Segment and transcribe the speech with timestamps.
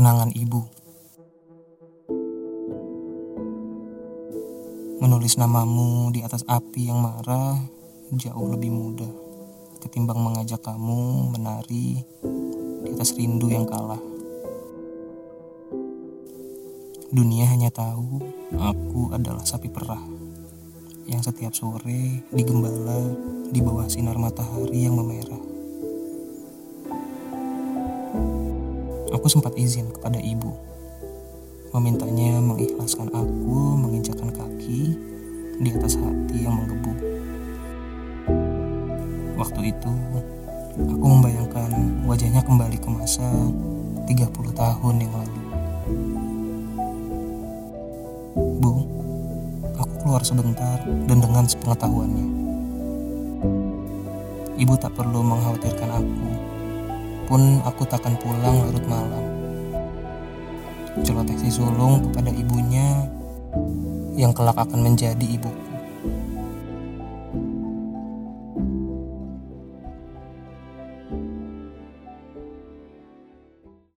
[0.00, 0.64] Kenangan ibu.
[4.96, 7.60] Menulis namamu di atas api yang marah
[8.08, 9.12] jauh lebih mudah
[9.84, 12.00] ketimbang mengajak kamu menari
[12.80, 14.00] di atas rindu yang kalah.
[17.12, 18.24] Dunia hanya tahu
[18.56, 20.00] aku adalah sapi perah
[21.12, 23.04] yang setiap sore digembala
[23.52, 25.50] di bawah sinar matahari yang memerah.
[29.10, 30.54] Aku sempat izin kepada ibu,
[31.74, 34.94] memintanya mengikhlaskan aku menginjakkan kaki
[35.58, 36.94] di atas hati yang menggebu.
[39.34, 39.92] Waktu itu,
[40.78, 41.74] aku membayangkan
[42.06, 43.26] wajahnya kembali ke masa
[44.06, 45.42] 30 tahun yang lalu.
[48.62, 48.72] Bu,
[49.74, 52.26] aku keluar sebentar dan dengan sepengetahuannya.
[54.54, 56.49] Ibu tak perlu mengkhawatirkan aku
[57.30, 59.22] pun aku takkan pulang larut malam.
[61.06, 63.06] Celoteh si sulung kepada ibunya
[64.18, 65.69] yang kelak akan menjadi ibuku.